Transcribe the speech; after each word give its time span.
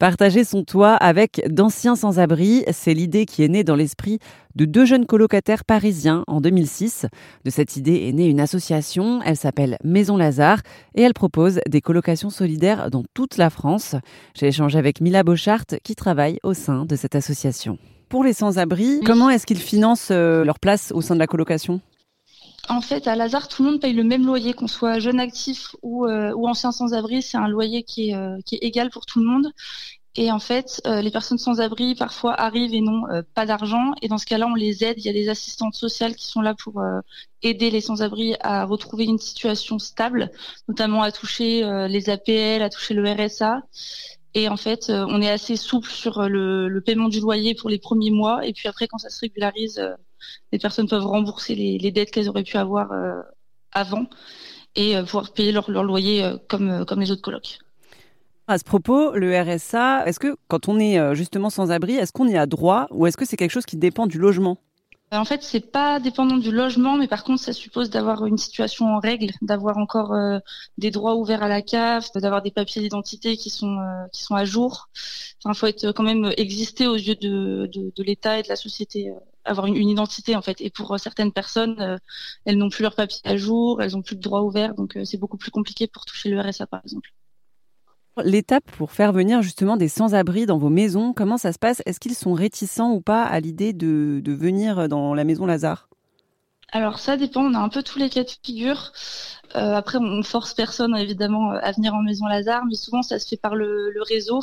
Partager 0.00 0.44
son 0.44 0.64
toit 0.64 0.94
avec 0.94 1.42
d'anciens 1.46 1.94
sans-abri, 1.94 2.64
c'est 2.72 2.94
l'idée 2.94 3.26
qui 3.26 3.44
est 3.44 3.48
née 3.48 3.64
dans 3.64 3.76
l'esprit 3.76 4.18
de 4.54 4.64
deux 4.64 4.86
jeunes 4.86 5.04
colocataires 5.04 5.62
parisiens 5.62 6.24
en 6.26 6.40
2006. 6.40 7.04
De 7.44 7.50
cette 7.50 7.76
idée 7.76 8.08
est 8.08 8.12
née 8.12 8.26
une 8.26 8.40
association, 8.40 9.20
elle 9.22 9.36
s'appelle 9.36 9.76
Maison 9.84 10.16
Lazare 10.16 10.60
et 10.94 11.02
elle 11.02 11.12
propose 11.12 11.60
des 11.68 11.82
colocations 11.82 12.30
solidaires 12.30 12.90
dans 12.90 13.04
toute 13.12 13.36
la 13.36 13.50
France. 13.50 13.94
J'ai 14.34 14.46
échangé 14.46 14.78
avec 14.78 15.02
Mila 15.02 15.22
Bochart 15.22 15.66
qui 15.84 15.94
travaille 15.94 16.38
au 16.44 16.54
sein 16.54 16.86
de 16.86 16.96
cette 16.96 17.14
association. 17.14 17.76
Pour 18.08 18.24
les 18.24 18.32
sans-abri, 18.32 19.00
comment 19.04 19.28
est-ce 19.28 19.44
qu'ils 19.44 19.58
financent 19.58 20.08
euh, 20.12 20.46
leur 20.46 20.60
place 20.60 20.92
au 20.92 21.02
sein 21.02 21.14
de 21.14 21.20
la 21.20 21.26
colocation? 21.26 21.82
En 22.70 22.80
fait, 22.80 23.08
à 23.08 23.16
Lazare, 23.16 23.48
tout 23.48 23.64
le 23.64 23.70
monde 23.70 23.80
paye 23.80 23.92
le 23.92 24.04
même 24.04 24.24
loyer, 24.24 24.52
qu'on 24.52 24.68
soit 24.68 25.00
jeune 25.00 25.18
actif 25.18 25.74
ou, 25.82 26.06
euh, 26.06 26.32
ancien 26.36 26.70
sans-abri. 26.70 27.20
C'est 27.20 27.36
un 27.36 27.48
loyer 27.48 27.82
qui 27.82 28.10
est, 28.10 28.14
euh, 28.14 28.38
qui 28.46 28.54
est 28.54 28.58
égal 28.58 28.90
pour 28.90 29.06
tout 29.06 29.18
le 29.18 29.26
monde. 29.26 29.52
Et 30.14 30.30
en 30.30 30.38
fait, 30.38 30.80
euh, 30.86 31.02
les 31.02 31.10
personnes 31.10 31.38
sans 31.38 31.60
abri 31.60 31.94
parfois 31.96 32.32
arrivent 32.34 32.74
et 32.74 32.80
n'ont 32.80 33.02
pas 33.34 33.44
d'argent. 33.46 33.92
Et 34.02 34.08
dans 34.08 34.18
ce 34.18 34.26
cas-là, 34.26 34.46
on 34.46 34.54
les 34.54 34.84
aide. 34.84 34.98
Il 34.98 35.04
y 35.04 35.08
a 35.08 35.12
des 35.12 35.28
assistantes 35.28 35.74
sociales 35.74 36.14
qui 36.14 36.26
sont 36.26 36.40
là 36.40 36.54
pour 36.54 36.82
aider 37.42 37.70
les 37.70 37.80
sans-abri 37.80 38.36
à 38.40 38.64
retrouver 38.64 39.04
une 39.04 39.18
situation 39.18 39.78
stable, 39.78 40.30
notamment 40.68 41.02
à 41.02 41.12
toucher 41.12 41.62
les 41.88 42.10
APL, 42.10 42.62
à 42.62 42.70
toucher 42.70 42.94
le 42.94 43.08
RSA. 43.08 43.62
Et 44.34 44.48
en 44.48 44.56
fait, 44.56 44.90
on 44.90 45.22
est 45.22 45.30
assez 45.30 45.56
souple 45.56 45.90
sur 45.90 46.28
le, 46.28 46.80
paiement 46.84 47.08
du 47.08 47.20
loyer 47.20 47.54
pour 47.54 47.70
les 47.70 47.78
premiers 47.78 48.10
mois. 48.10 48.46
Et 48.46 48.52
puis 48.52 48.68
après, 48.68 48.88
quand 48.88 48.98
ça 48.98 49.10
se 49.10 49.20
régularise, 49.20 49.80
les 50.52 50.58
personnes 50.58 50.88
peuvent 50.88 51.06
rembourser 51.06 51.54
les, 51.54 51.90
dettes 51.90 52.10
qu'elles 52.10 52.28
auraient 52.28 52.44
pu 52.44 52.56
avoir 52.56 52.92
euh, 52.92 53.20
avant 53.72 54.06
et 54.74 54.96
euh, 54.96 55.02
pouvoir 55.02 55.32
payer 55.32 55.52
leur, 55.52 55.70
loyer 55.70 56.24
euh, 56.24 56.36
comme, 56.48 56.84
comme 56.86 57.00
les 57.00 57.10
autres 57.10 57.22
colocs. 57.22 57.58
À 58.48 58.58
ce 58.58 58.64
propos, 58.64 59.12
le 59.12 59.38
RSA, 59.40 60.06
est-ce 60.06 60.18
que 60.18 60.36
quand 60.48 60.68
on 60.68 60.80
est 60.80 61.14
justement 61.14 61.50
sans 61.50 61.70
abri, 61.70 61.94
est-ce 61.94 62.10
qu'on 62.10 62.26
y 62.26 62.36
a 62.36 62.46
droit 62.46 62.88
ou 62.90 63.06
est-ce 63.06 63.16
que 63.16 63.24
c'est 63.24 63.36
quelque 63.36 63.52
chose 63.52 63.66
qui 63.66 63.76
dépend 63.76 64.08
du 64.08 64.18
logement? 64.18 64.58
En 65.12 65.24
fait, 65.24 65.44
c'est 65.44 65.70
pas 65.72 66.00
dépendant 66.00 66.36
du 66.36 66.50
logement, 66.50 66.96
mais 66.96 67.06
par 67.06 67.22
contre, 67.22 67.40
ça 67.40 67.52
suppose 67.52 67.90
d'avoir 67.90 68.26
une 68.26 68.38
situation 68.38 68.86
en 68.86 68.98
règle, 68.98 69.30
d'avoir 69.40 69.78
encore 69.78 70.16
des 70.78 70.90
droits 70.90 71.14
ouverts 71.14 71.44
à 71.44 71.48
la 71.48 71.62
CAF, 71.62 72.10
d'avoir 72.12 72.42
des 72.42 72.50
papiers 72.50 72.82
d'identité 72.82 73.36
qui 73.36 73.50
sont 73.50 73.76
qui 74.12 74.24
sont 74.24 74.34
à 74.34 74.44
jour. 74.44 74.88
Enfin, 75.44 75.54
faut 75.54 75.66
être 75.66 75.92
quand 75.92 76.02
même 76.02 76.32
exister 76.36 76.88
aux 76.88 76.96
yeux 76.96 77.16
de, 77.16 77.70
de, 77.72 77.92
de 77.94 78.02
l'État 78.02 78.40
et 78.40 78.42
de 78.42 78.48
la 78.48 78.56
société 78.56 79.12
avoir 79.50 79.66
une, 79.66 79.76
identité 79.76 80.36
en 80.36 80.42
fait. 80.42 80.60
Et 80.60 80.70
pour 80.70 80.92
euh, 80.92 80.98
certaines 80.98 81.32
personnes, 81.32 81.80
euh, 81.80 81.98
elles 82.44 82.56
n'ont 82.56 82.70
plus 82.70 82.82
leur 82.82 82.94
papier 82.94 83.20
à 83.24 83.36
jour, 83.36 83.82
elles 83.82 83.92
n'ont 83.92 84.02
plus 84.02 84.16
de 84.16 84.20
droits 84.20 84.42
ouverts, 84.42 84.74
donc 84.74 84.96
euh, 84.96 85.04
c'est 85.04 85.18
beaucoup 85.18 85.36
plus 85.36 85.50
compliqué 85.50 85.86
pour 85.86 86.04
toucher 86.04 86.30
le 86.30 86.40
RSA 86.40 86.66
par 86.66 86.80
exemple. 86.84 87.10
L'étape 88.24 88.70
pour 88.72 88.92
faire 88.92 89.12
venir 89.12 89.40
justement 89.40 89.76
des 89.76 89.88
sans-abri 89.88 90.44
dans 90.44 90.58
vos 90.58 90.68
maisons, 90.68 91.12
comment 91.14 91.38
ça 91.38 91.52
se 91.52 91.58
passe? 91.58 91.82
Est-ce 91.86 92.00
qu'ils 92.00 92.14
sont 92.14 92.32
réticents 92.32 92.92
ou 92.92 93.00
pas 93.00 93.22
à 93.22 93.40
l'idée 93.40 93.72
de 93.72 94.32
venir 94.32 94.88
dans 94.88 95.14
la 95.14 95.24
maison 95.24 95.46
Lazare? 95.46 95.88
Alors 96.72 96.98
ça 96.98 97.16
dépend, 97.16 97.42
on 97.44 97.54
a 97.54 97.58
un 97.58 97.68
peu 97.68 97.82
tous 97.82 97.98
les 97.98 98.10
cas 98.10 98.24
de 98.24 98.30
figure. 98.44 98.92
Euh, 99.56 99.74
après, 99.74 99.98
on 99.98 100.22
force 100.22 100.54
personne 100.54 100.96
évidemment 100.96 101.50
à 101.50 101.72
venir 101.72 101.94
en 101.94 102.02
maison 102.02 102.26
Lazare, 102.26 102.64
mais 102.66 102.76
souvent 102.76 103.02
ça 103.02 103.18
se 103.18 103.26
fait 103.26 103.36
par 103.36 103.56
le, 103.56 103.92
réseau. 104.02 104.40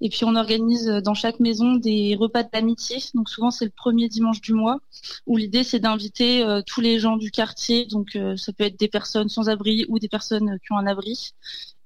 Et 0.00 0.08
puis 0.08 0.24
on 0.24 0.34
organise 0.34 0.86
dans 0.86 1.14
chaque 1.14 1.40
maison 1.40 1.74
des 1.74 2.16
repas 2.18 2.42
d'amitié. 2.42 2.98
Donc 3.14 3.28
souvent 3.28 3.50
c'est 3.50 3.66
le 3.66 3.70
premier 3.70 4.08
dimanche 4.08 4.40
du 4.40 4.54
mois, 4.54 4.78
où 5.26 5.36
l'idée 5.36 5.64
c'est 5.64 5.78
d'inviter 5.78 6.42
euh, 6.42 6.62
tous 6.66 6.80
les 6.80 6.98
gens 6.98 7.16
du 7.16 7.30
quartier. 7.30 7.86
Donc 7.86 8.16
euh, 8.16 8.36
ça 8.36 8.52
peut 8.52 8.64
être 8.64 8.78
des 8.78 8.88
personnes 8.88 9.28
sans 9.28 9.48
abri 9.48 9.84
ou 9.88 9.98
des 9.98 10.08
personnes 10.08 10.58
qui 10.60 10.72
ont 10.72 10.78
un 10.78 10.86
abri. 10.86 11.34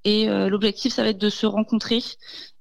Et 0.05 0.27
l'objectif 0.27 0.95
ça 0.95 1.03
va 1.03 1.11
être 1.11 1.19
de 1.19 1.29
se 1.29 1.45
rencontrer 1.45 2.03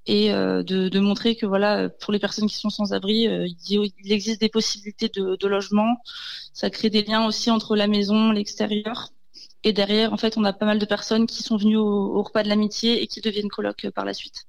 et 0.06 0.30
de, 0.30 0.64
de, 0.90 1.00
montrer 1.00 1.36
que 1.36 1.45
voilà 1.45 1.88
pour 1.88 2.12
les 2.12 2.20
personnes 2.20 2.50
qui 2.50 2.58
sont 2.58 2.70
sans 2.70 2.92
abri, 2.94 3.28
il, 3.70 4.12
existe 4.12 4.42
des 4.42 4.50
possibilités 4.50 5.08
de, 5.08 5.48
logement. 5.48 6.02
Ça 6.54 6.70
crée 6.70 6.90
des 6.90 7.04
liens 7.04 7.26
aussi 7.26 7.50
entre 7.50 7.78
la 7.78 7.88
maison, 7.88 8.32
l'extérieur. 8.32 9.14
Et 9.64 9.73
derrière, 9.73 10.14
en 10.14 10.17
fait, 10.17 10.38
on 10.38 10.44
a 10.45 10.54
pas 10.54 10.66
mal 10.66 10.80
de 10.80 10.86
personnes 10.86 11.28
qui 11.28 11.44
sont 11.44 11.58
venues 11.58 11.78
au, 11.78 12.22
repas 12.23 12.44
de 12.44 12.49
l'amitié 12.49 13.02
et 13.02 13.08
qui 13.08 13.22
deviennent 13.22 13.49
colocs 13.49 13.86
euh, 13.86 13.92
par 13.92 14.05
la 14.05 14.14
suite. 14.14 14.45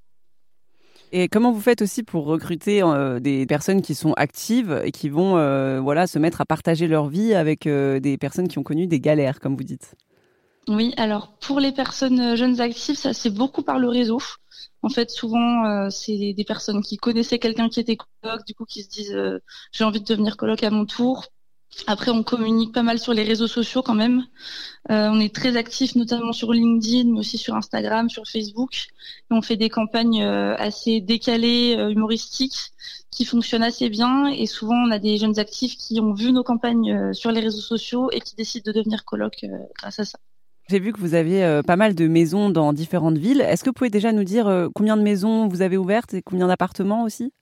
Et 1.13 1.29
comment 1.29 1.51
vous 1.51 1.61
faites 1.61 1.83
aussi 1.83 2.05
pour 2.05 2.25
recruter 2.27 2.83
euh, 2.85 3.19
des 3.19 3.45
personnes 3.45 3.83
qui 3.83 3.97
sont 3.97 4.13
actives 4.13 4.81
et 4.85 4.93
qui 4.93 5.09
vont 5.09 5.37
euh, 5.37 5.81
voilà, 5.81 6.07
se 6.07 6.21
mettre 6.21 6.41
à 6.41 6.47
partager 6.47 6.87
leur 6.87 7.09
vie 7.09 7.35
avec 7.35 7.67
des 7.67 8.17
personnes 8.19 8.47
qui 8.47 8.59
ont 8.61 8.63
connu 8.63 8.87
des 8.87 9.01
galères, 9.01 9.41
comme 9.41 9.57
vous 9.57 9.65
dites? 9.65 9.97
Oui, 10.69 10.95
alors 10.97 11.39
pour 11.39 11.59
les 11.59 11.73
personnes 11.73 12.37
jeunes 12.37 12.61
actives, 12.61 12.97
ça 12.97 13.13
c'est 13.13 13.31
beaucoup 13.31 13.63
par 13.63 13.79
le 13.79 13.89
réseau. 13.89 14.21
En 14.83 14.89
fait, 14.89 15.11
souvent, 15.11 15.91
c'est 15.91 16.33
des 16.33 16.45
personnes 16.45 16.83
qui 16.83 16.97
connaissaient 16.97 17.39
quelqu'un 17.39 17.69
qui 17.69 17.81
était 17.81 17.97
coloc, 17.97 18.47
du 18.47 18.55
coup, 18.55 18.65
qui 18.65 18.83
se 18.83 18.89
disent 18.89 19.41
j'ai 19.73 19.85
envie 19.85 20.01
de 20.01 20.07
devenir 20.07 20.37
coloc 20.37 20.63
à 20.63 20.71
mon 20.71 20.87
tour 20.87 21.27
après, 21.87 22.11
on 22.11 22.23
communique 22.23 22.73
pas 22.73 22.83
mal 22.83 22.99
sur 22.99 23.15
les 23.15 23.23
réseaux 23.23 23.47
sociaux 23.47 23.83
quand 23.83 23.95
même. 23.95 24.27
Euh, 24.91 25.09
on 25.11 25.21
est 25.21 25.35
très 25.35 25.57
actif, 25.57 25.95
notamment 25.95 26.33
sur 26.33 26.53
LinkedIn, 26.53 27.13
mais 27.13 27.21
aussi 27.21 27.39
sur 27.39 27.55
Instagram, 27.55 28.09
sur 28.11 28.27
Facebook. 28.27 28.89
on 29.31 29.41
fait 29.43 29.57
des 29.57 29.69
campagnes 29.69 30.23
euh, 30.23 30.57
assez 30.57 31.01
décalées, 31.01 31.77
euh, 31.79 31.91
humoristiques, 31.91 32.73
qui 33.11 33.25
fonctionnent 33.25 33.63
assez 33.63 33.89
bien. 33.89 34.27
Et 34.27 34.47
souvent, 34.47 34.77
on 34.77 34.91
a 34.91 34.99
des 34.99 35.17
jeunes 35.19 35.39
actifs 35.39 35.77
qui 35.77 36.01
ont 36.01 36.13
vu 36.13 36.33
nos 36.33 36.43
campagnes 36.45 37.13
sur 37.15 37.31
les 37.31 37.41
réseaux 37.41 37.61
sociaux 37.61 38.11
et 38.13 38.21
qui 38.21 38.35
décident 38.37 38.71
de 38.73 38.79
devenir 38.79 39.05
coloc 39.05 39.45
grâce 39.77 40.01
à 40.01 40.05
ça. 40.05 40.19
J'ai 40.71 40.79
vu 40.79 40.93
que 40.93 41.01
vous 41.01 41.15
aviez 41.15 41.63
pas 41.67 41.75
mal 41.75 41.97
de 41.97 42.07
maisons 42.07 42.49
dans 42.49 42.73
différentes 42.73 43.19
villes. 43.19 43.41
Est-ce 43.41 43.65
que 43.65 43.71
vous 43.71 43.75
pouvez 43.75 43.91
déjà 43.91 44.13
nous 44.13 44.23
dire 44.23 44.69
combien 44.73 44.97
de 44.97 45.03
maisons 45.03 45.49
vous 45.49 45.63
avez 45.63 45.77
ouvertes 45.77 46.15
et 46.15 46.23
combien 46.23 46.47
d'appartements 46.47 47.03
aussi? 47.03 47.33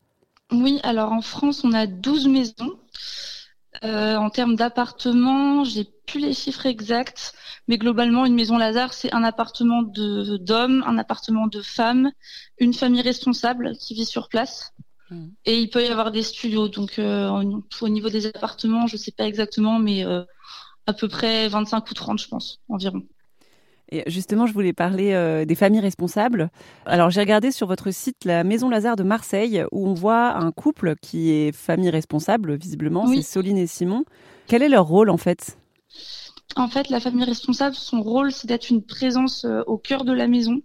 Oui, 0.50 0.80
alors 0.82 1.12
en 1.12 1.20
France, 1.20 1.62
on 1.62 1.72
a 1.72 1.86
12 1.86 2.28
maisons. 2.28 2.78
Euh, 3.84 4.16
en 4.16 4.30
termes 4.30 4.56
d'appartements, 4.56 5.62
j'ai 5.62 5.86
plus 6.06 6.20
les 6.20 6.32
chiffres 6.32 6.66
exacts, 6.66 7.34
mais 7.68 7.76
globalement, 7.76 8.24
une 8.24 8.34
maison 8.34 8.56
Lazare, 8.56 8.92
c'est 8.92 9.12
un 9.12 9.22
appartement 9.22 9.82
de 9.82 10.38
d'hommes, 10.38 10.82
un 10.86 10.98
appartement 10.98 11.46
de 11.46 11.60
femmes, 11.60 12.10
une 12.58 12.72
famille 12.72 13.02
responsable 13.02 13.76
qui 13.76 13.94
vit 13.94 14.06
sur 14.06 14.28
place. 14.28 14.72
Hmm. 15.10 15.28
Et 15.44 15.60
il 15.60 15.70
peut 15.70 15.82
y 15.82 15.88
avoir 15.88 16.10
des 16.10 16.22
studios. 16.22 16.68
Donc, 16.68 16.98
euh, 16.98 17.28
au 17.80 17.88
niveau 17.88 18.08
des 18.08 18.26
appartements, 18.26 18.86
je 18.86 18.96
sais 18.96 19.12
pas 19.12 19.26
exactement, 19.26 19.78
mais 19.78 20.04
euh, 20.04 20.24
à 20.86 20.94
peu 20.94 21.08
près 21.08 21.48
25 21.48 21.90
ou 21.90 21.94
30, 21.94 22.20
je 22.20 22.28
pense, 22.28 22.60
environ. 22.68 23.02
Et 23.90 24.04
justement, 24.06 24.46
je 24.46 24.52
voulais 24.52 24.72
parler 24.72 25.12
euh, 25.12 25.44
des 25.44 25.54
familles 25.54 25.80
responsables. 25.80 26.50
Alors, 26.84 27.10
j'ai 27.10 27.20
regardé 27.20 27.50
sur 27.50 27.66
votre 27.66 27.90
site 27.90 28.24
la 28.24 28.44
Maison 28.44 28.68
Lazare 28.68 28.96
de 28.96 29.02
Marseille, 29.02 29.64
où 29.72 29.88
on 29.88 29.94
voit 29.94 30.36
un 30.36 30.52
couple 30.52 30.94
qui 31.00 31.30
est 31.30 31.52
famille 31.52 31.90
responsable, 31.90 32.56
visiblement, 32.56 33.06
c'est 33.06 33.22
Soline 33.22 33.58
et 33.58 33.66
Simon. 33.66 34.04
Quel 34.46 34.62
est 34.62 34.68
leur 34.68 34.86
rôle, 34.86 35.10
en 35.10 35.16
fait? 35.16 35.56
En 36.56 36.68
fait, 36.68 36.88
la 36.88 37.00
famille 37.00 37.24
responsable, 37.24 37.74
son 37.74 38.02
rôle, 38.02 38.32
c'est 38.32 38.46
d'être 38.46 38.70
une 38.70 38.82
présence 38.82 39.44
euh, 39.44 39.62
au 39.66 39.78
cœur 39.78 40.04
de 40.04 40.12
la 40.12 40.26
maison. 40.26 40.60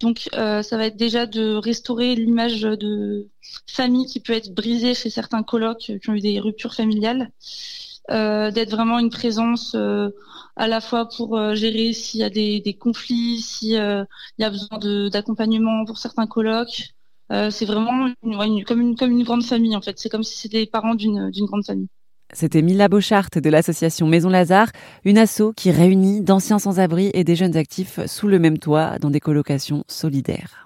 Donc, 0.00 0.28
euh, 0.34 0.62
ça 0.62 0.76
va 0.76 0.86
être 0.86 0.96
déjà 0.96 1.26
de 1.26 1.54
restaurer 1.54 2.14
l'image 2.14 2.62
de 2.62 3.28
famille 3.66 4.06
qui 4.06 4.20
peut 4.20 4.32
être 4.32 4.52
brisée 4.52 4.94
chez 4.94 5.10
certains 5.10 5.42
colocs 5.42 5.92
qui 6.02 6.10
ont 6.10 6.14
eu 6.14 6.20
des 6.20 6.40
ruptures 6.40 6.74
familiales. 6.74 7.30
Euh, 8.10 8.50
d'être 8.50 8.70
vraiment 8.70 8.98
une 8.98 9.10
présence 9.10 9.76
euh, 9.76 10.10
à 10.56 10.66
la 10.66 10.80
fois 10.80 11.08
pour 11.08 11.38
euh, 11.38 11.54
gérer 11.54 11.92
s'il 11.92 12.18
y 12.20 12.24
a 12.24 12.30
des, 12.30 12.76
conflits, 12.78 13.40
s'il 13.40 13.70
y 13.70 13.76
a 14.44 14.50
besoin 14.50 15.08
d'accompagnement 15.10 15.84
pour 15.84 15.98
certains 15.98 16.26
colloques. 16.26 16.90
c'est 17.30 17.64
vraiment 17.64 18.08
comme, 18.66 18.80
une, 18.80 19.22
grande 19.22 19.44
famille 19.44 19.76
en 19.76 19.80
fait. 19.80 19.98
C'est 19.98 20.08
comme 20.08 20.24
si 20.24 20.36
c'était 20.38 20.58
les 20.58 20.66
parents 20.66 20.96
d'une 20.96 21.30
grande 21.46 21.64
famille. 21.64 21.88
C'était 22.32 22.62
Mila 22.62 22.88
Beauchart 22.88 23.28
de 23.34 23.50
l'association 23.50 24.06
Maison 24.06 24.28
Lazare, 24.28 24.70
une 25.04 25.18
asso 25.18 25.52
qui 25.56 25.70
réunit 25.70 26.20
d'anciens 26.20 26.60
sans-abri 26.60 27.10
et 27.12 27.24
des 27.24 27.36
jeunes 27.36 27.56
actifs 27.56 28.04
sous 28.06 28.28
le 28.28 28.38
même 28.38 28.58
toit 28.58 28.98
dans 29.00 29.10
des 29.10 29.20
colocations 29.20 29.84
solidaires. 29.88 30.58